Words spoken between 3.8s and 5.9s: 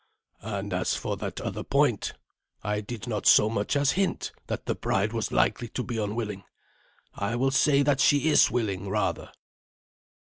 hint that the bride was likely to